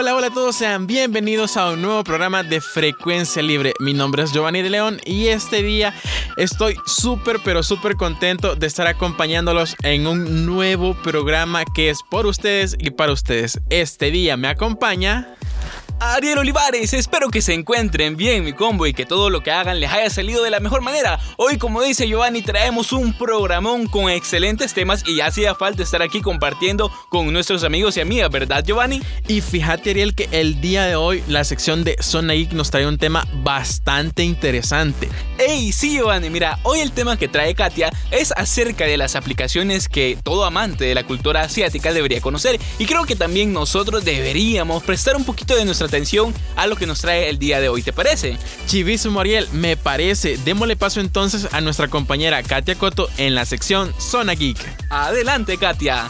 [0.00, 3.74] Hola, hola a todos, sean bienvenidos a un nuevo programa de Frecuencia Libre.
[3.80, 5.92] Mi nombre es Giovanni de León y este día
[6.38, 12.24] estoy súper, pero súper contento de estar acompañándolos en un nuevo programa que es por
[12.24, 13.60] ustedes y para ustedes.
[13.68, 15.36] Este día me acompaña...
[16.02, 19.80] Ariel Olivares, espero que se encuentren bien mi combo y que todo lo que hagan
[19.80, 21.20] les haya salido de la mejor manera.
[21.36, 26.22] Hoy como dice Giovanni traemos un programón con excelentes temas y hacía falta estar aquí
[26.22, 29.02] compartiendo con nuestros amigos y amigas, ¿verdad Giovanni?
[29.28, 32.86] Y fíjate Ariel que el día de hoy la sección de Zona Geek nos trae
[32.86, 35.10] un tema bastante interesante.
[35.36, 39.86] Hey, sí Giovanni, mira, hoy el tema que trae Katia es acerca de las aplicaciones
[39.86, 44.82] que todo amante de la cultura asiática debería conocer y creo que también nosotros deberíamos
[44.82, 47.82] prestar un poquito de nuestra atención a lo que nos trae el día de hoy,
[47.82, 48.38] ¿te parece?
[48.66, 50.38] Chivísimo Ariel, me parece.
[50.38, 54.56] Démosle paso entonces a nuestra compañera Katia Coto en la sección Zona Geek.
[54.88, 56.08] Adelante, Katia.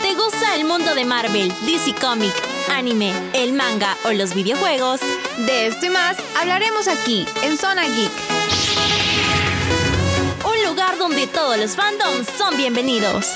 [0.00, 2.32] ¿Te gusta el mundo de Marvel, DC Comic,
[2.70, 5.00] anime, el manga o los videojuegos?
[5.46, 8.12] De esto y más hablaremos aquí, en Zona Geek.
[10.44, 13.26] Un lugar donde todos los fandoms son bienvenidos.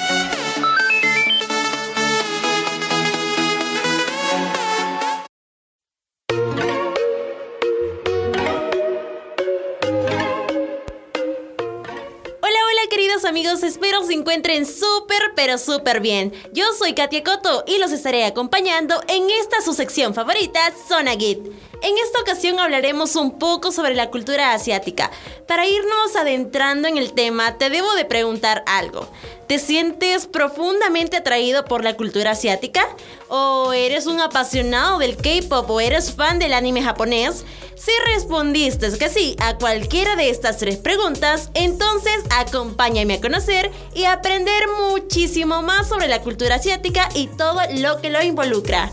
[13.67, 16.33] Espero se encuentren súper pero súper bien.
[16.53, 21.66] Yo soy Katia Coto y los estaré acompañando en esta su sección favorita, Zona Geek.
[21.87, 25.13] En esta ocasión hablaremos un poco sobre la cultura asiática.
[25.47, 29.09] Para irnos adentrando en el tema, te debo de preguntar algo.
[29.47, 32.89] ¿Te sientes profundamente atraído por la cultura asiática?
[33.29, 37.45] ¿O eres un apasionado del K-pop o eres fan del anime japonés?
[37.77, 44.07] Si respondiste que sí a cualquiera de estas tres preguntas, entonces acompáñame a conocer y
[44.07, 48.91] aprender muchísimo más sobre la cultura asiática y todo lo que lo involucra.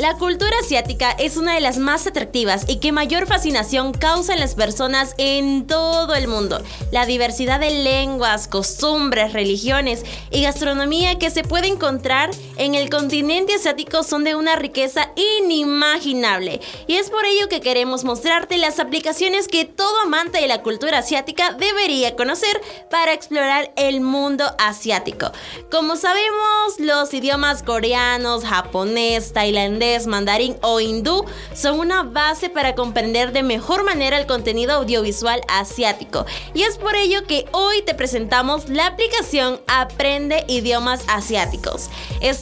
[0.00, 4.54] La cultura asiática es una de las más atractivas y que mayor fascinación causa las
[4.54, 6.62] personas en todo el mundo.
[6.90, 12.30] La diversidad de lenguas, costumbres, religiones y gastronomía que se puede encontrar
[12.60, 16.60] en el continente asiático son de una riqueza inimaginable.
[16.86, 20.98] Y es por ello que queremos mostrarte las aplicaciones que todo amante de la cultura
[20.98, 22.60] asiática debería conocer
[22.90, 25.32] para explorar el mundo asiático.
[25.70, 33.32] Como sabemos, los idiomas coreanos, japonés, tailandés, mandarín o hindú son una base para comprender
[33.32, 36.26] de mejor manera el contenido audiovisual asiático.
[36.52, 41.88] Y es por ello que hoy te presentamos la aplicación Aprende idiomas asiáticos.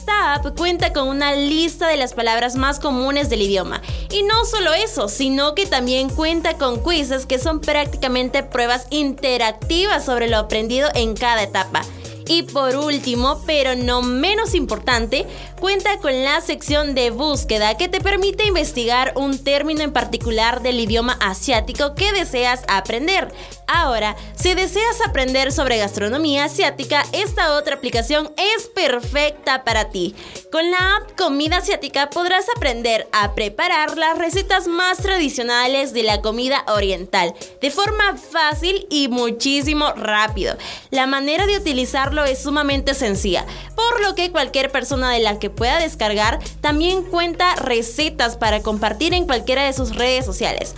[0.09, 3.81] App cuenta con una lista de las palabras más comunes del idioma.
[4.11, 10.05] Y no solo eso, sino que también cuenta con quizzes que son prácticamente pruebas interactivas
[10.05, 11.81] sobre lo aprendido en cada etapa.
[12.29, 15.25] Y por último, pero no menos importante,
[15.59, 20.79] cuenta con la sección de búsqueda que te permite investigar un término en particular del
[20.79, 23.27] idioma asiático que deseas aprender.
[23.67, 30.15] Ahora, si deseas aprender sobre gastronomía asiática, esta otra aplicación es perfecta para ti.
[30.51, 36.21] Con la app Comida Asiática podrás aprender a preparar las recetas más tradicionales de la
[36.21, 40.57] comida oriental de forma fácil y muchísimo rápido.
[40.89, 43.45] La manera de utilizarlo es sumamente sencilla,
[43.75, 49.13] por lo que cualquier persona de la que pueda descargar también cuenta recetas para compartir
[49.13, 50.75] en cualquiera de sus redes sociales.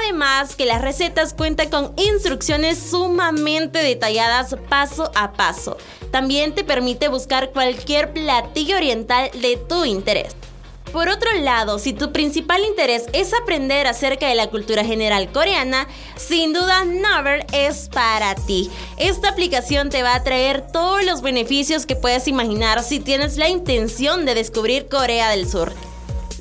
[0.00, 5.76] Además que las recetas cuentan con instrucciones sumamente detalladas paso a paso.
[6.10, 10.36] También te permite buscar cualquier platillo oriental de tu interés.
[10.94, 15.88] Por otro lado, si tu principal interés es aprender acerca de la cultura general coreana,
[16.14, 18.70] sin duda Naver es para ti.
[18.96, 23.48] Esta aplicación te va a traer todos los beneficios que puedes imaginar si tienes la
[23.48, 25.72] intención de descubrir Corea del Sur.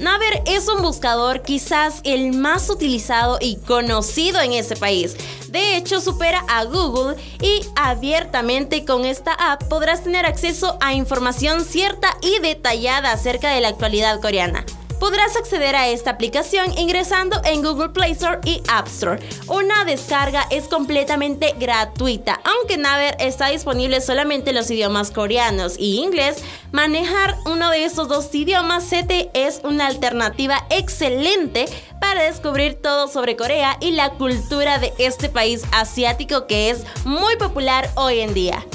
[0.04, 5.16] Naver es un buscador quizás el más utilizado y conocido en ese país.
[5.48, 11.64] De hecho, supera a Google y abiertamente con esta app podrás tener acceso a información
[11.64, 14.66] cierta y detallada acerca de la actualidad coreana.
[15.04, 19.22] Podrás acceder a esta aplicación ingresando en Google Play Store y App Store.
[19.50, 25.98] Una descarga es completamente gratuita, aunque Naver está disponible solamente en los idiomas coreanos y
[25.98, 26.42] inglés.
[26.72, 28.94] Manejar uno de estos dos idiomas
[29.34, 31.66] es una alternativa excelente
[32.00, 37.36] para descubrir todo sobre Corea y la cultura de este país asiático que es muy
[37.36, 38.66] popular hoy en día.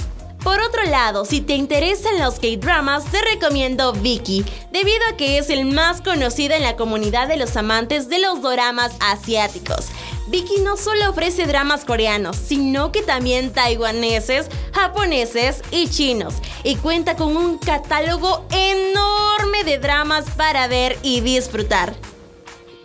[0.48, 5.50] Por otro lado, si te interesan los K-dramas, te recomiendo Vicky, debido a que es
[5.50, 9.88] el más conocido en la comunidad de los amantes de los doramas asiáticos.
[10.28, 17.14] Vicky no solo ofrece dramas coreanos, sino que también taiwaneses, japoneses y chinos, y cuenta
[17.14, 21.94] con un catálogo enorme de dramas para ver y disfrutar.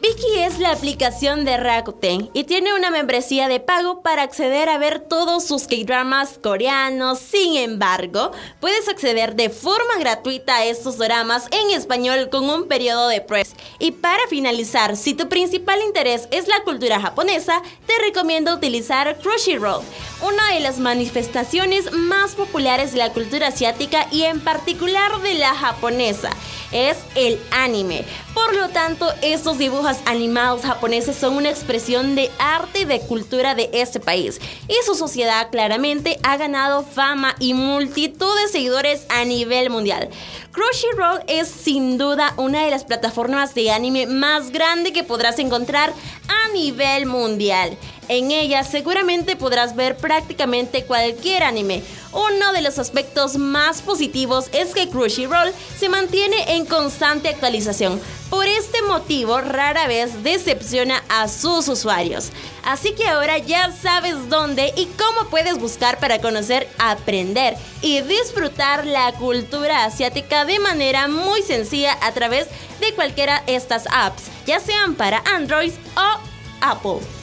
[0.03, 4.77] Viki es la aplicación de Rakuten y tiene una membresía de pago para acceder a
[4.77, 7.19] ver todos sus K-dramas coreanos.
[7.19, 13.07] Sin embargo, puedes acceder de forma gratuita a estos dramas en español con un periodo
[13.07, 13.47] de prueba.
[13.79, 19.85] Y para finalizar, si tu principal interés es la cultura japonesa, te recomiendo utilizar Crunchyroll,
[20.21, 25.55] una de las manifestaciones más populares de la cultura asiática y en particular de la
[25.55, 26.29] japonesa
[26.73, 28.03] es el anime.
[28.33, 33.53] Por lo tanto, estos dibujos animados japoneses son una expresión de arte y de cultura
[33.53, 34.41] de este país.
[34.67, 40.09] Y su sociedad claramente ha ganado fama y multitud de seguidores a nivel mundial.
[40.51, 45.93] Crunchyroll es sin duda una de las plataformas de anime más grande que podrás encontrar
[46.27, 47.77] a nivel mundial.
[48.09, 51.83] En ella seguramente podrás ver prácticamente cualquier anime.
[52.11, 57.99] Uno de los aspectos más positivos es que Crunchyroll se mantiene en constante actualización.
[58.29, 62.31] Por este motivo rara vez decepciona a sus usuarios.
[62.63, 68.85] Así que ahora ya sabes dónde y cómo puedes buscar para conocer, aprender y disfrutar
[68.85, 72.47] la cultura asiática de manera muy sencilla a través
[72.79, 76.19] de cualquiera de estas apps, ya sean para Android o
[76.61, 77.22] Apple.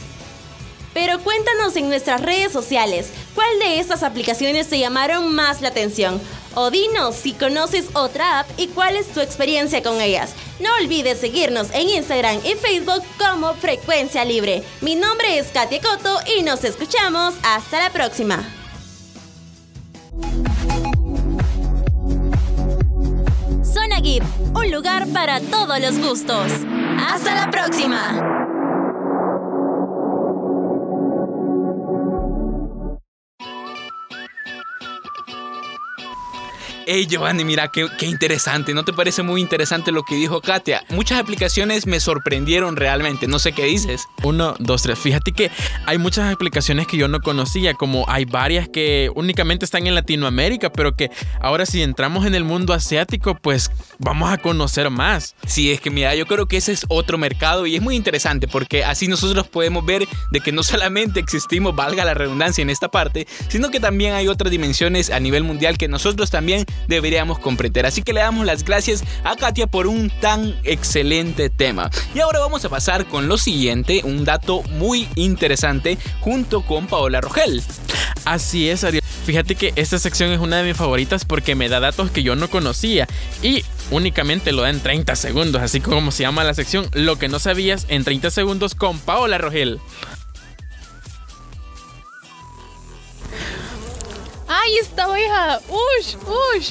[0.92, 6.20] Pero cuéntanos en nuestras redes sociales cuál de estas aplicaciones te llamaron más la atención.
[6.54, 10.34] O dinos si conoces otra app y cuál es tu experiencia con ellas.
[10.58, 14.64] No olvides seguirnos en Instagram y Facebook como Frecuencia Libre.
[14.80, 18.44] Mi nombre es Katia Coto y nos escuchamos hasta la próxima.
[23.62, 26.50] Zona Geek, un lugar para todos los gustos.
[26.98, 28.39] Hasta la próxima.
[36.92, 38.74] Hey Giovanni, mira qué, qué, interesante.
[38.74, 40.82] ¿No te parece muy interesante lo que dijo Katia?
[40.88, 43.28] Muchas aplicaciones me sorprendieron realmente.
[43.28, 44.08] No sé qué dices.
[44.24, 44.98] Uno, dos, tres.
[44.98, 45.52] Fíjate que
[45.86, 50.72] hay muchas aplicaciones que yo no conocía, como hay varias que únicamente están en Latinoamérica,
[50.72, 53.70] pero que ahora si entramos en el mundo asiático, pues
[54.00, 55.36] vamos a conocer más.
[55.46, 58.48] Sí, es que mira, yo creo que ese es otro mercado y es muy interesante
[58.48, 62.90] porque así nosotros podemos ver de que no solamente existimos, valga la redundancia en esta
[62.90, 67.86] parte, sino que también hay otras dimensiones a nivel mundial que nosotros también deberíamos comprender.
[67.86, 71.90] Así que le damos las gracias a Katia por un tan excelente tema.
[72.14, 77.20] Y ahora vamos a pasar con lo siguiente, un dato muy interesante junto con Paola
[77.20, 77.62] Rogel.
[78.24, 79.02] Así es, Ariel.
[79.24, 82.36] Fíjate que esta sección es una de mis favoritas porque me da datos que yo
[82.36, 83.06] no conocía
[83.42, 87.28] y únicamente lo da en 30 segundos, así como se llama la sección Lo que
[87.28, 89.80] no sabías en 30 segundos con Paola Rogel.
[94.70, 95.60] ¡Ay, esta oveja!
[95.68, 96.14] ¡Ush!
[96.56, 96.70] ¡Ush!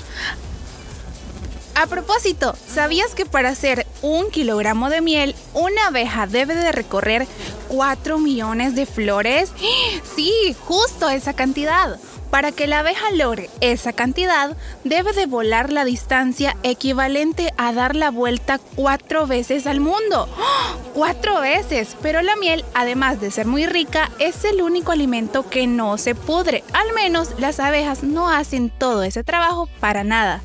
[1.76, 7.28] A propósito, ¿sabías que para hacer un kilogramo de miel, una abeja debe de recorrer
[7.68, 9.52] 4 millones de flores?
[10.16, 12.00] Sí, justo esa cantidad.
[12.32, 17.96] Para que la abeja logre esa cantidad, debe de volar la distancia equivalente a dar
[17.96, 20.30] la vuelta cuatro veces al mundo.
[20.38, 20.78] ¡Oh!
[20.94, 21.96] ¡Cuatro veces!
[22.02, 26.14] Pero la miel, además de ser muy rica, es el único alimento que no se
[26.14, 26.64] pudre.
[26.74, 30.42] Al menos las abejas no hacen todo ese trabajo para nada.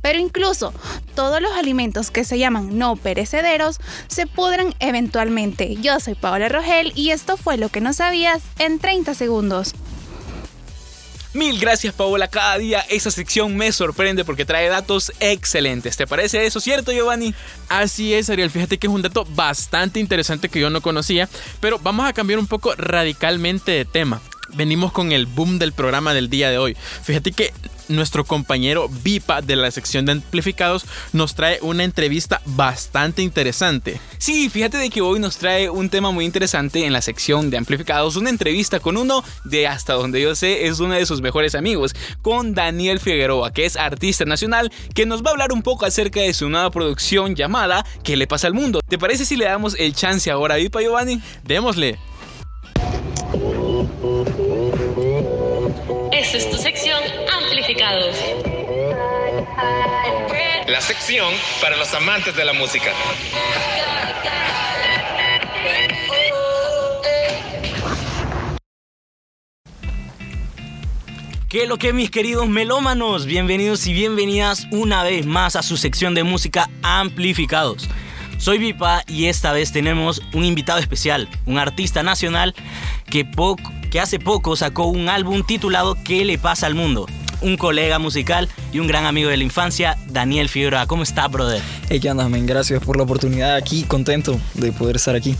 [0.00, 0.72] Pero incluso
[1.14, 5.76] todos los alimentos que se llaman no perecederos se pudren eventualmente.
[5.76, 9.74] Yo soy Paola Rogel y esto fue lo que no sabías en 30 segundos.
[11.34, 15.96] Mil gracias Paola, cada día esa sección me sorprende porque trae datos excelentes.
[15.96, 17.34] ¿Te parece eso cierto Giovanni?
[17.68, 21.28] Así es Ariel, fíjate que es un dato bastante interesante que yo no conocía,
[21.60, 24.20] pero vamos a cambiar un poco radicalmente de tema
[24.54, 26.76] venimos con el boom del programa del día de hoy.
[27.02, 27.52] Fíjate que
[27.88, 34.00] nuestro compañero Vipa de la sección de amplificados nos trae una entrevista bastante interesante.
[34.18, 37.58] Sí, fíjate de que hoy nos trae un tema muy interesante en la sección de
[37.58, 41.54] amplificados, una entrevista con uno de hasta donde yo sé es uno de sus mejores
[41.54, 45.86] amigos, con Daniel Figueroa, que es artista nacional, que nos va a hablar un poco
[45.86, 48.80] acerca de su nueva producción llamada ¿Qué le pasa al mundo?
[48.88, 51.20] ¿Te parece si le damos el chance ahora a Vipa Giovanni?
[51.44, 51.98] Démosle.
[56.12, 56.67] Es tu.
[60.68, 62.92] La sección para los amantes de la música.
[71.48, 73.26] ¿Qué lo que mis queridos melómanos?
[73.26, 77.88] Bienvenidos y bienvenidas una vez más a su sección de música Amplificados.
[78.36, 82.54] Soy Vipa y esta vez tenemos un invitado especial, un artista nacional
[83.10, 83.28] que,
[83.90, 87.06] que hace poco sacó un álbum titulado ¿Qué le pasa al mundo?
[87.40, 90.86] Un colega musical y un gran amigo de la infancia, Daniel Figueroa.
[90.86, 91.62] ¿Cómo estás, brother?
[91.88, 92.46] Hey, ¿qué onda, men?
[92.46, 95.36] Gracias por la oportunidad aquí, contento de poder estar aquí.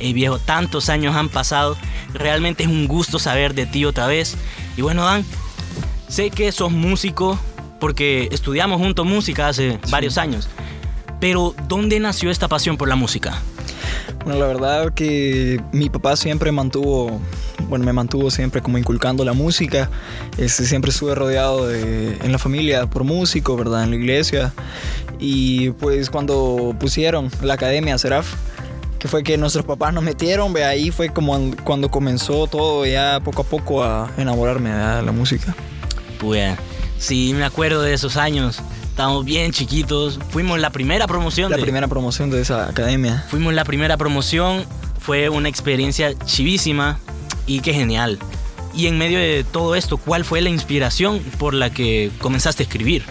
[0.00, 1.76] Hey, viejo, tantos años han pasado.
[2.12, 4.36] Realmente es un gusto saber de ti otra vez.
[4.76, 5.24] Y bueno, Dan,
[6.08, 7.38] sé que sos músico
[7.78, 10.48] porque estudiamos juntos música hace varios años.
[11.20, 13.40] Pero, ¿dónde nació esta pasión por la música?
[14.24, 17.20] Bueno, la verdad que mi papá siempre mantuvo,
[17.68, 19.90] bueno, me mantuvo siempre como inculcando la música.
[20.36, 23.84] Este, siempre estuve rodeado de, en la familia por músicos, ¿verdad?
[23.84, 24.52] En la iglesia.
[25.18, 28.34] Y pues cuando pusieron la academia Seraf,
[28.98, 33.20] que fue que nuestros papás nos metieron, ve, ahí fue como cuando comenzó todo ya
[33.20, 35.54] poco a poco a enamorarme de la música.
[36.18, 36.56] Pues
[36.98, 38.60] sí, me acuerdo de esos años.
[38.82, 40.18] Estábamos bien chiquitos.
[40.30, 41.50] Fuimos la primera promoción.
[41.50, 43.24] La de, primera promoción de esa academia.
[43.28, 44.64] Fuimos la primera promoción.
[44.98, 46.98] Fue una experiencia chivísima
[47.48, 48.20] y qué genial.
[48.74, 52.66] Y en medio de todo esto, ¿cuál fue la inspiración por la que comenzaste a
[52.66, 53.02] escribir?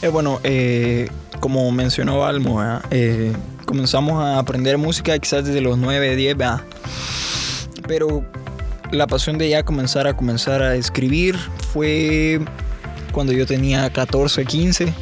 [0.00, 3.32] Eh, bueno, eh, como mencionó Almo, eh,
[3.66, 6.62] comenzamos a aprender música quizás desde los 9, 10, ¿verdad?
[7.86, 8.24] pero
[8.90, 11.36] la pasión de ya comenzar a comenzar a escribir
[11.72, 12.40] fue
[13.12, 14.92] cuando yo tenía 14, 15.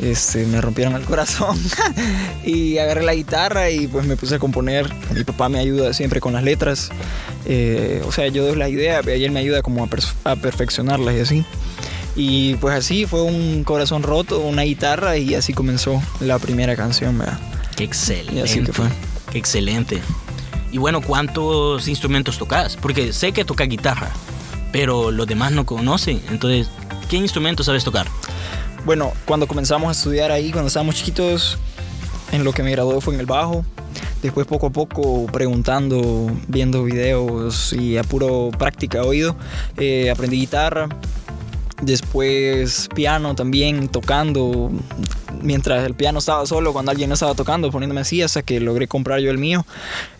[0.00, 1.58] Este, me rompieron el corazón
[2.44, 4.88] y agarré la guitarra y pues me puse a componer.
[5.14, 6.90] Mi papá me ayuda siempre con las letras.
[7.46, 10.36] Eh, o sea, yo doy la idea y él me ayuda como a, per a
[10.36, 11.44] perfeccionarlas y así.
[12.14, 17.18] Y pues así fue un corazón roto, una guitarra y así comenzó la primera canción,
[17.18, 17.38] ¿verdad?
[17.76, 18.34] Qué excelente.
[18.34, 18.86] Y así que fue.
[19.32, 20.00] Qué excelente.
[20.70, 22.76] Y bueno, ¿cuántos instrumentos tocas?
[22.76, 24.10] Porque sé que toca guitarra,
[24.72, 26.20] pero los demás no conocen.
[26.30, 26.68] Entonces,
[27.08, 28.06] ¿qué instrumentos sabes tocar?
[28.88, 31.58] Bueno, cuando comenzamos a estudiar ahí, cuando estábamos chiquitos,
[32.32, 33.62] en lo que me gradué fue en el bajo.
[34.22, 39.36] Después poco a poco preguntando, viendo videos y a puro práctica oído,
[39.76, 40.88] eh, aprendí guitarra.
[41.82, 44.70] Después piano también, tocando,
[45.42, 48.88] mientras el piano estaba solo, cuando alguien no estaba tocando, poniéndome así hasta que logré
[48.88, 49.66] comprar yo el mío.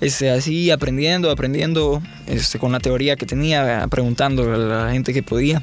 [0.03, 5.23] Este, así aprendiendo, aprendiendo este, con la teoría que tenía, preguntando a la gente que
[5.23, 5.63] podía.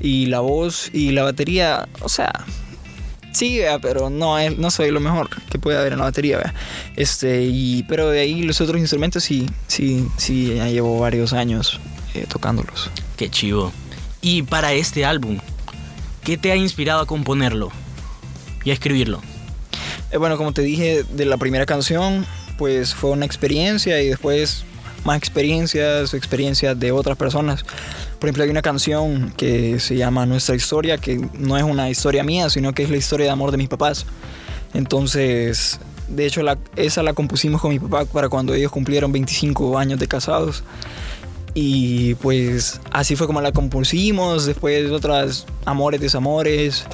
[0.00, 2.32] Y la voz y la batería, o sea,
[3.32, 6.54] sí, pero no, no soy lo mejor que puede haber en la batería.
[6.96, 11.80] Este, y, pero de ahí los otros instrumentos sí, sí, sí, ya llevo varios años
[12.14, 12.90] eh, tocándolos.
[13.16, 13.72] Qué chivo.
[14.20, 15.38] Y para este álbum,
[16.24, 17.70] ¿qué te ha inspirado a componerlo
[18.64, 19.20] y a escribirlo?
[20.10, 22.26] Eh, bueno, como te dije, de la primera canción,
[22.58, 24.64] pues fue una experiencia y después
[25.04, 27.64] más experiencias, experiencias de otras personas.
[28.18, 32.22] Por ejemplo, hay una canción que se llama Nuestra historia, que no es una historia
[32.22, 34.06] mía, sino que es la historia de amor de mis papás.
[34.72, 39.78] Entonces, de hecho, la, esa la compusimos con mi papá para cuando ellos cumplieron 25
[39.78, 40.62] años de casados.
[41.54, 46.84] Y pues así fue como la compusimos, después otras amores, desamores,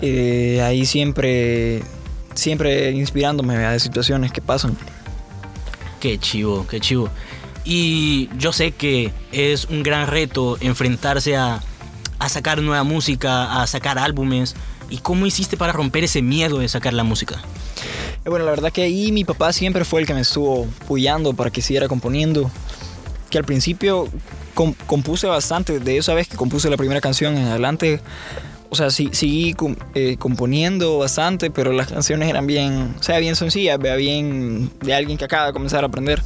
[0.00, 1.82] eh, ahí siempre,
[2.34, 4.76] siempre inspirándome de situaciones que pasan.
[6.00, 7.08] Qué chivo, qué chivo.
[7.64, 11.62] Y yo sé que es un gran reto enfrentarse a,
[12.18, 14.54] a sacar nueva música, a sacar álbumes.
[14.90, 17.42] ¿Y cómo hiciste para romper ese miedo de sacar la música?
[18.24, 21.32] Eh, Bueno, la verdad que ahí mi papá siempre fue el que me estuvo apoyando
[21.32, 22.50] para que siguiera componiendo.
[23.30, 24.08] Que al principio
[24.54, 28.00] com compuse bastante, de esa vez que compuse la primera canción en adelante,
[28.70, 29.54] o sea, sí, seguí
[29.94, 35.18] eh, componiendo bastante, pero las canciones eran bien, o sea, bien sencillas, bien de alguien
[35.18, 36.22] que acaba de comenzar a aprender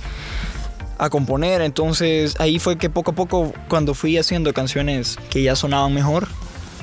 [0.98, 1.62] a componer.
[1.62, 6.28] Entonces ahí fue que poco a poco, cuando fui haciendo canciones que ya sonaban mejor,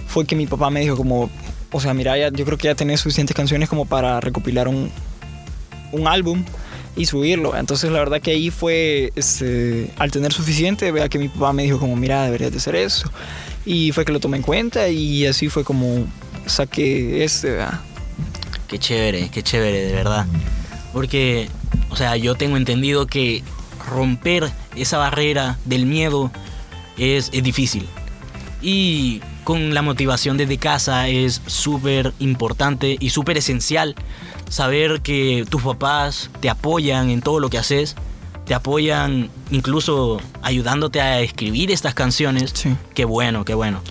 [0.07, 1.29] fue que mi papá me dijo como,
[1.72, 4.89] o sea, mira, ya, yo creo que ya tenés suficientes canciones como para recopilar un,
[5.91, 6.43] un álbum.
[6.95, 7.57] y subirlo.
[7.57, 11.63] Entonces la verdad que ahí fue, este, al tener suficiente, vea que mi papá me
[11.63, 13.12] dijo como, mira, deberías de hacer eso.
[13.65, 16.05] Y fue que lo tomé en cuenta y así fue como
[16.45, 17.81] saqué este, ¿verdad?
[18.67, 20.25] Qué chévere, qué chévere, de verdad.
[20.93, 21.50] Porque,
[21.89, 23.43] o sea, yo tengo entendido que
[23.89, 26.32] romper esa barrera del miedo
[26.98, 27.88] es, es difícil.
[28.62, 33.96] Y con la motivación desde casa es súper importante y súper esencial
[34.50, 37.96] saber que tus papás te apoyan en todo lo que haces,
[38.46, 42.51] te apoyan incluso ayudándote a escribir estas canciones.
[42.54, 42.75] Sí.
[42.94, 43.82] Qué bueno, qué bueno.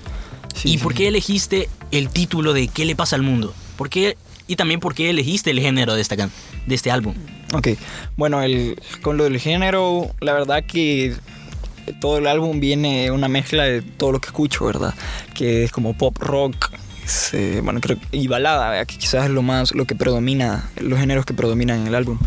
[0.54, 3.52] Sí, ¿Y sí, por qué elegiste el título de ¿Qué le pasa al mundo?
[3.76, 4.16] ¿Por qué?
[4.46, 6.30] Y también por qué elegiste el género de, esta, can-
[6.66, 7.14] de este álbum.
[7.54, 7.68] Ok,
[8.16, 11.14] bueno, el, con lo del género, la verdad que
[12.00, 14.94] todo el álbum viene una mezcla de todo lo que escucho, ¿verdad?
[15.34, 16.70] Que es como pop rock,
[17.32, 21.24] eh, bueno, creo, y balada, que quizás es lo más, lo que predomina, los géneros
[21.26, 22.18] que predominan en el álbum.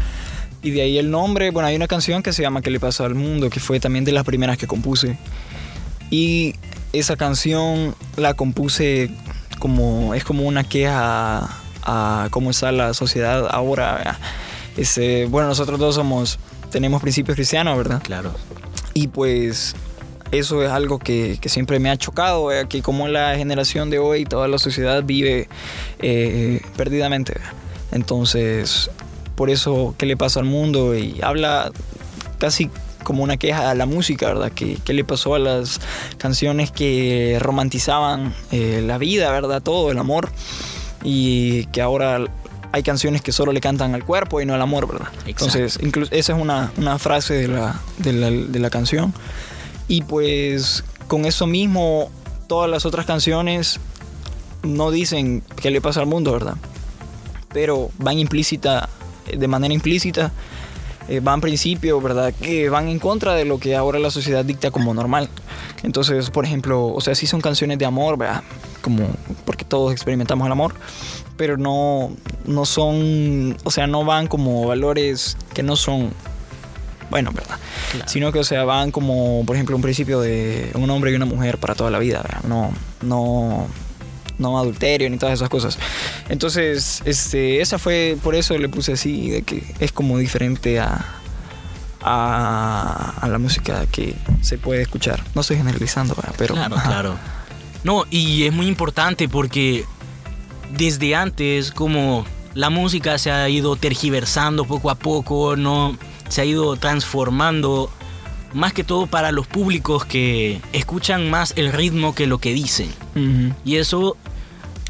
[0.63, 3.05] Y de ahí el nombre, bueno, hay una canción que se llama ¿Qué le pasa
[3.05, 3.49] al mundo?
[3.49, 5.17] que fue también de las primeras que compuse.
[6.09, 6.55] Y
[6.93, 9.09] esa canción la compuse
[9.59, 11.49] como, es como una queja
[11.87, 13.95] a, cómo está la sociedad ahora.
[13.95, 14.17] ¿verdad?
[14.77, 16.37] Este, bueno, nosotros dos somos,
[16.69, 18.01] tenemos principios cristianos, ¿verdad?
[18.03, 18.31] Claro.
[18.93, 19.75] Y pues
[20.31, 22.67] eso es algo que, que siempre me ha chocado, ¿verdad?
[22.67, 25.47] que como la generación de hoy, toda la sociedad vive
[25.99, 27.33] eh, perdidamente.
[27.33, 27.53] ¿verdad?
[27.91, 28.91] Entonces,
[29.35, 30.95] por eso, ¿qué le pasa al mundo?
[30.95, 31.71] Y habla
[32.37, 32.69] casi
[33.03, 34.51] como una queja a la música, ¿verdad?
[34.53, 35.79] ¿Qué, qué le pasó a las
[36.17, 39.61] canciones que romantizaban eh, la vida, ¿verdad?
[39.61, 40.29] Todo, el amor.
[41.03, 42.25] Y que ahora
[42.71, 45.07] hay canciones que solo le cantan al cuerpo y no al amor, ¿verdad?
[45.25, 49.13] Entonces, incluso esa es una, una frase de la, de, la, de la canción.
[49.87, 52.11] Y pues con eso mismo,
[52.47, 53.79] todas las otras canciones
[54.63, 56.55] no dicen qué le pasa al mundo, ¿verdad?
[57.53, 58.89] Pero van implícita,
[59.25, 60.31] de manera implícita,
[61.07, 62.33] eh, van principios, ¿verdad?
[62.33, 65.29] Que van en contra de lo que ahora la sociedad dicta como normal.
[65.83, 68.43] Entonces, por ejemplo, o sea, sí son canciones de amor, ¿verdad?
[68.81, 69.07] Como,
[69.45, 70.75] porque todos experimentamos el amor,
[71.35, 72.11] pero no,
[72.45, 76.11] no son, o sea, no van como valores que no son,
[77.09, 77.57] bueno, ¿verdad?
[78.05, 81.25] Sino que, o sea, van como, por ejemplo, un principio de un hombre y una
[81.25, 82.43] mujer para toda la vida, ¿verdad?
[82.43, 83.67] No, no,
[84.37, 85.77] no adulterio ni todas esas cosas.
[86.29, 91.05] Entonces, este, esa fue, por eso le puse así, de que es como diferente a,
[92.01, 95.23] a, a la música que se puede escuchar.
[95.35, 96.35] No estoy generalizando, ¿verdad?
[96.37, 96.55] pero...
[96.55, 96.89] Claro, ajá.
[96.89, 97.36] claro.
[97.83, 99.85] No, y es muy importante porque
[100.71, 105.97] desde antes como la música se ha ido tergiversando poco a poco, no
[106.29, 107.89] se ha ido transformando
[108.53, 112.89] más que todo para los públicos que escuchan más el ritmo que lo que dicen.
[113.63, 114.17] Y eso,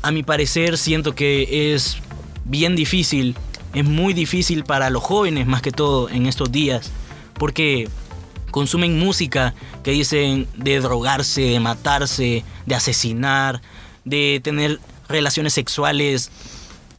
[0.02, 1.98] a mi parecer, siento que es
[2.46, 3.36] bien difícil,
[3.74, 6.92] es muy difícil para los jóvenes más que todo en estos días,
[7.34, 7.90] porque
[8.52, 13.62] consumen música que dicen de drogarse, de matarse, de asesinar,
[14.06, 16.32] de tener relaciones sexuales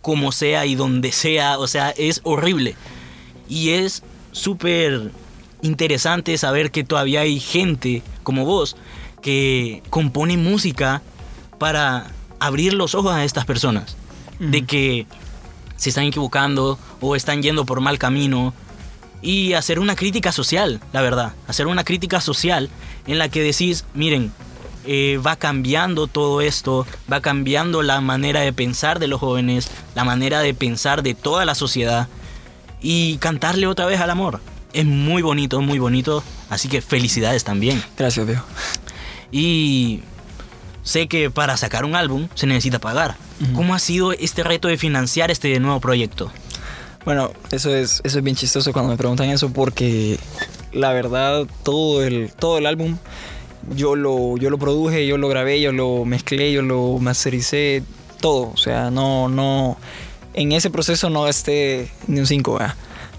[0.02, 2.76] como sea y donde sea, o sea, es horrible.
[3.48, 5.10] Y es súper
[5.62, 8.76] interesante saber que todavía hay gente como vos
[9.22, 11.02] que compone música
[11.58, 12.06] para
[12.38, 13.96] abrir los ojos a estas personas.
[14.38, 15.06] De que
[15.76, 18.54] se están equivocando o están yendo por mal camino.
[19.20, 21.32] Y hacer una crítica social, la verdad.
[21.46, 22.70] Hacer una crítica social
[23.06, 24.32] en la que decís, miren,
[24.86, 30.04] eh, va cambiando todo esto, va cambiando la manera de pensar de los jóvenes, la
[30.04, 32.08] manera de pensar de toda la sociedad
[32.80, 34.40] y cantarle otra vez al amor.
[34.72, 37.82] Es muy bonito, muy bonito, así que felicidades también.
[37.96, 38.40] Gracias, Dios.
[39.30, 40.00] Y
[40.82, 43.16] sé que para sacar un álbum se necesita pagar.
[43.54, 46.32] ¿Cómo ha sido este reto de financiar este nuevo proyecto?
[47.08, 50.18] Bueno, eso es, eso es bien chistoso cuando me preguntan eso porque
[50.74, 52.98] la verdad todo el, todo el álbum
[53.74, 57.82] yo lo, yo lo produje, yo lo grabé, yo lo mezclé, yo lo mastericé,
[58.20, 58.50] todo.
[58.50, 59.78] O sea, no, no,
[60.34, 62.58] en ese proceso no gasté ni un 5,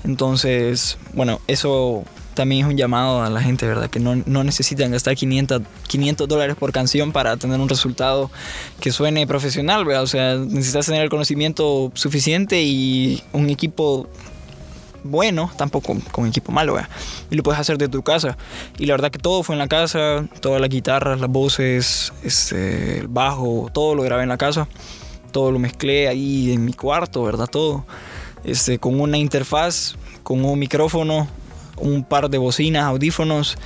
[0.04, 2.04] Entonces, bueno, eso
[2.39, 3.89] también es un llamado a la gente, ¿verdad?
[3.89, 8.32] Que no, no necesitan gastar 500, 500 dólares por canción para tener un resultado
[8.80, 10.04] que suene profesional, ¿verdad?
[10.04, 14.08] O sea, necesitas tener el conocimiento suficiente y un equipo
[15.04, 16.89] bueno, tampoco con equipo malo, ¿verdad?
[17.30, 18.38] Y lo puedes hacer de tu casa.
[18.78, 22.99] Y la verdad que todo fue en la casa, todas las guitarras, las voces, este,
[22.99, 24.69] el bajo, todo lo grabé en la casa.
[25.34, 27.47] Todo lo mezclé ahí en mi cuarto, ¿verdad?
[27.47, 27.86] Todo.
[28.45, 31.28] Este, con una interfaz, con un micrófono,
[31.80, 33.58] un par de bocinas, audífonos,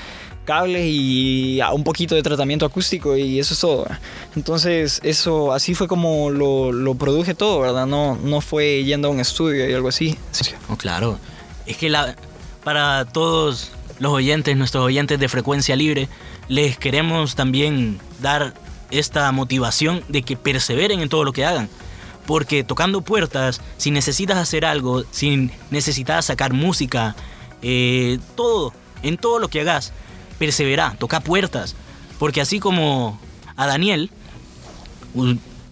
[0.46, 3.88] cables y un poquito de tratamiento acústico y eso es todo.
[4.36, 7.86] Entonces, eso así fue como lo, lo produje todo, ¿verdad?
[7.86, 10.18] No, no fue yendo a un estudio y algo así.
[10.32, 10.52] Sí.
[10.70, 11.18] Oh, claro.
[11.66, 11.92] es que
[12.64, 16.10] para todos los oyentes, nuestros oyentes de frecuencia libre,
[16.48, 18.54] les queremos también dar
[18.92, 21.70] esta motivación de que perseveren en todo lo que hagan.
[22.26, 27.16] Porque tocando puertas, si necesitas hacer algo, si necesitas sacar música,
[27.64, 29.94] eh, todo, en todo lo que hagas,
[30.38, 31.76] persevera, toca puertas.
[32.20, 33.20] Porque así como
[33.56, 34.12] a Daniel,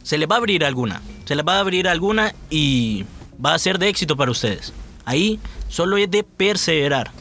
[0.04, 3.06] se le va a abrir alguna, se le va a abrir alguna y
[3.44, 4.74] va a ser de éxito para ustedes.
[5.06, 7.12] Ahí solo es de perseverar.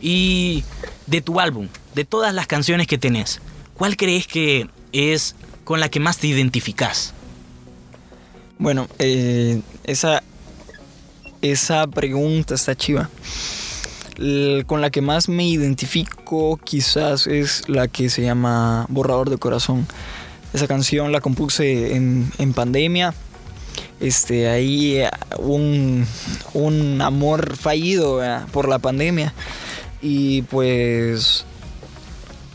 [0.00, 0.64] Y
[1.06, 3.40] de tu álbum, de todas las canciones que tenés,
[3.74, 5.34] ¿cuál crees que es
[5.64, 7.14] con la que más te identificas?
[8.58, 10.22] Bueno, eh, esa,
[11.42, 13.10] esa pregunta está chiva.
[14.66, 19.86] Con la que más me identifico quizás es la que se llama Borrador de Corazón.
[20.52, 23.14] Esa canción la compuse en, en pandemia.
[24.00, 26.06] Este, ahí eh, un,
[26.54, 28.46] un amor fallido ¿verdad?
[28.52, 29.34] por la pandemia.
[30.02, 31.44] Y pues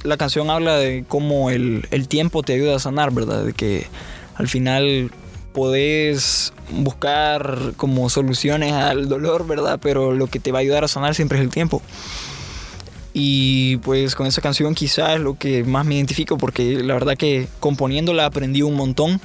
[0.03, 3.45] la canción habla de cómo el, el tiempo te ayuda a sanar, ¿verdad?
[3.45, 3.87] De que
[4.35, 5.11] al final
[5.53, 9.79] podés buscar como soluciones al dolor, ¿verdad?
[9.81, 11.81] Pero lo que te va a ayudar a sanar siempre es el tiempo.
[13.13, 17.15] Y pues con esa canción quizás es lo que más me identifico porque la verdad
[17.15, 19.21] que componiéndola aprendí un montón.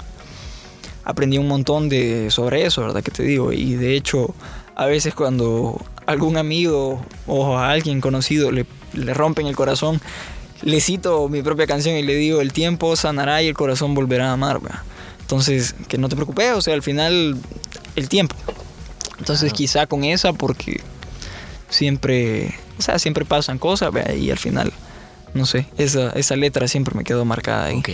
[1.05, 3.03] Aprendí un montón de sobre eso, ¿verdad?
[3.03, 3.53] Que te digo.
[3.53, 4.35] Y de hecho,
[4.77, 10.03] a veces cuando algún amigo o a alguien conocido le, le rompen el corazón,
[10.61, 14.29] le cito mi propia canción y le digo, el tiempo sanará y el corazón volverá
[14.29, 14.61] a amar.
[14.61, 14.81] ¿verdad?
[15.29, 17.37] Entonces, que no te preocupes, o sea, al final,
[17.97, 18.35] el tiempo.
[19.19, 20.81] Entonces, quizá con esa, porque
[21.69, 24.15] siempre, o sea, siempre pasan cosas, ¿verdad?
[24.15, 24.73] y al final,
[25.35, 27.77] no sé, esa, esa letra siempre me quedó marcada ahí.
[27.77, 27.85] Ok.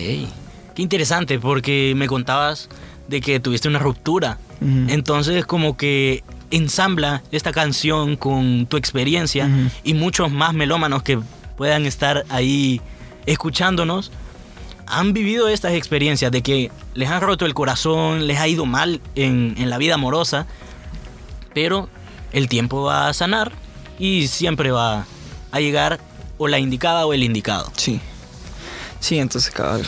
[0.77, 2.69] Qué interesante, porque me contabas
[3.09, 4.39] de que tuviste una ruptura.
[4.61, 4.93] Ujú.
[4.93, 9.71] Entonces, como que ensambla esta canción con tu experiencia Ujú.
[9.83, 11.19] y muchos más melómanos que
[11.57, 12.81] puedan estar ahí
[13.27, 14.13] escuchándonos
[14.87, 19.01] han vivido estas experiencias de que les han roto el corazón, les ha ido mal
[19.15, 20.47] en, en la vida amorosa,
[21.53, 21.89] pero
[22.33, 23.53] el tiempo va a sanar
[23.99, 25.07] y siempre va
[25.53, 26.01] a llegar
[26.39, 27.71] o la indicada o el indicado.
[27.77, 28.01] Sí.
[29.01, 29.87] Sí, entonces, cabal.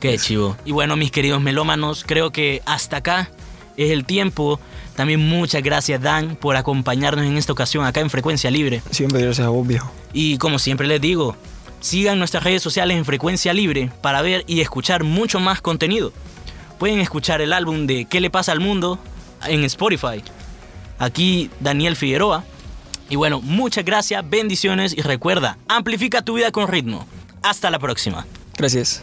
[0.00, 0.56] Qué chivo.
[0.64, 3.30] Y bueno, mis queridos melómanos, creo que hasta acá
[3.76, 4.60] es el tiempo.
[4.96, 8.82] También muchas gracias, Dan, por acompañarnos en esta ocasión acá en Frecuencia Libre.
[8.90, 9.90] Siempre gracias a vos, viejo.
[10.12, 11.36] Y como siempre les digo,
[11.80, 16.12] sigan nuestras redes sociales en Frecuencia Libre para ver y escuchar mucho más contenido.
[16.78, 18.98] Pueden escuchar el álbum de ¿Qué le pasa al mundo?
[19.46, 20.22] en Spotify.
[20.98, 22.44] Aquí Daniel Figueroa.
[23.08, 27.06] Y bueno, muchas gracias, bendiciones y recuerda, amplifica tu vida con ritmo.
[27.42, 28.26] Hasta la próxima.
[28.56, 29.02] Gracias.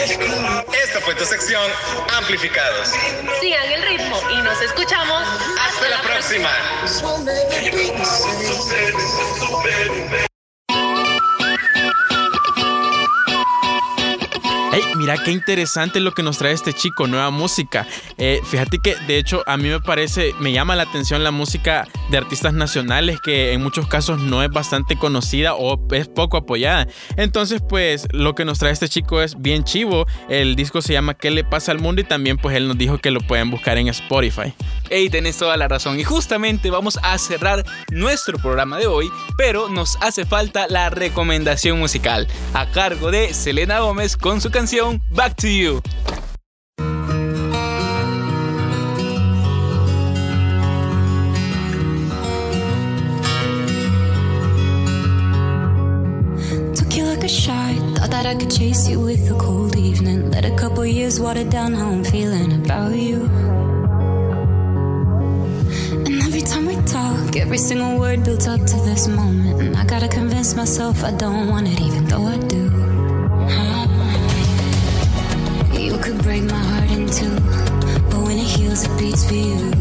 [0.00, 1.70] Esta fue tu sección
[2.16, 2.88] Amplificados.
[3.40, 5.22] Sigan el ritmo y nos escuchamos
[5.58, 6.48] Hasta la próxima.
[14.72, 17.88] Hey, mira qué interesante lo que nos trae este chico, nueva música.
[18.18, 21.88] Eh, fíjate que de hecho a mí me parece, me llama la atención la música
[22.08, 26.86] de artistas nacionales que en muchos casos no es bastante conocida o es poco apoyada.
[27.16, 30.06] Entonces pues lo que nos trae este chico es bien chivo.
[30.28, 32.02] El disco se llama ¿Qué le pasa al mundo?
[32.02, 34.54] Y también pues él nos dijo que lo pueden buscar en Spotify.
[34.88, 35.98] Ey, tenés toda la razón.
[35.98, 41.78] Y justamente vamos a cerrar nuestro programa de hoy, pero nos hace falta la recomendación
[41.78, 45.80] musical, a cargo de Selena Gómez con su canción Back to You.
[56.74, 57.74] Took you like a shot.
[57.96, 60.30] Thought that I could chase you with a cold evening.
[60.30, 63.24] Let a couple years water down how I'm feeling about you.
[66.04, 69.62] And every time we talk, every single word built up to this moment.
[69.62, 72.99] And I gotta convince myself I don't want it, even though I do.
[76.30, 77.34] Break my heart in two,
[78.08, 79.72] but when it heals, it beats for you.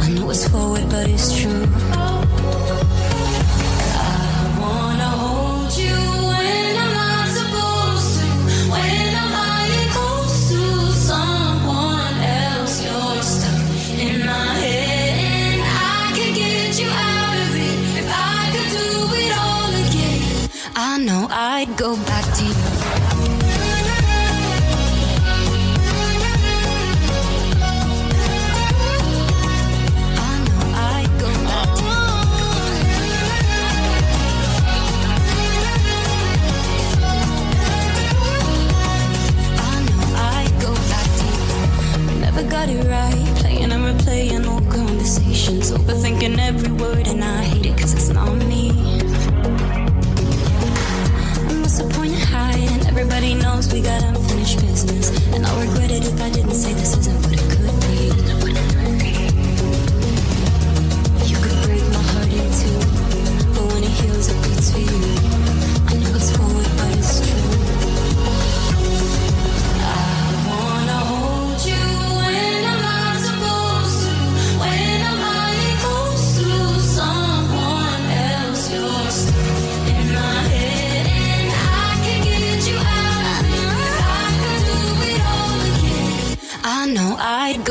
[0.00, 2.25] I know it's forward, but it's true.
[44.06, 44.45] Playing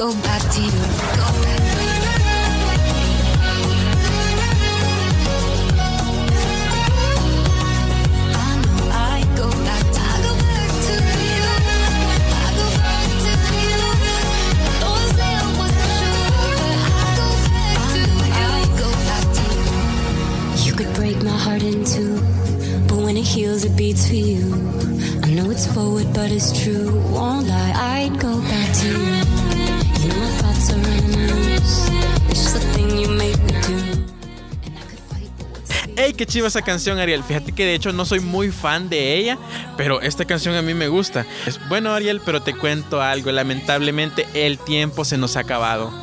[0.06, 0.85] your body
[36.36, 37.24] chiva esa canción, Ariel!
[37.24, 39.38] Fíjate que de hecho no soy muy fan de ella,
[39.78, 41.26] pero esta canción a mí me gusta.
[41.46, 43.32] Es bueno, Ariel, pero te cuento algo.
[43.32, 45.94] Lamentablemente el tiempo se nos ha acabado.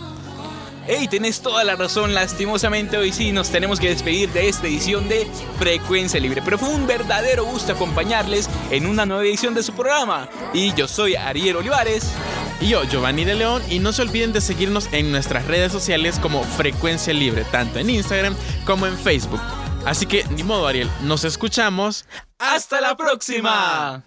[0.86, 2.14] Hey, tenés toda la razón.
[2.14, 6.40] Lastimosamente hoy sí nos tenemos que despedir de esta edición de Frecuencia Libre.
[6.42, 10.30] Pero fue un verdadero gusto acompañarles en una nueva edición de su programa.
[10.54, 12.10] Y yo soy Ariel Olivares.
[12.58, 16.18] Y yo, Giovanni de León, y no se olviden de seguirnos en nuestras redes sociales
[16.18, 19.42] como Frecuencia Libre, tanto en Instagram como en Facebook.
[19.84, 22.06] Así que, ni modo, Ariel, nos escuchamos.
[22.38, 24.02] ¡Hasta la próxima!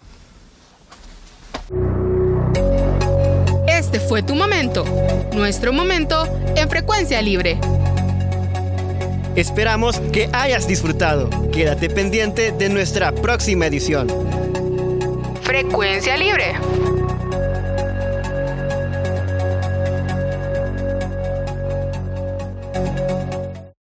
[3.68, 4.84] Este fue tu momento,
[5.32, 7.58] nuestro momento en frecuencia libre.
[9.36, 11.28] Esperamos que hayas disfrutado.
[11.52, 14.08] Quédate pendiente de nuestra próxima edición.
[15.42, 16.54] Frecuencia libre.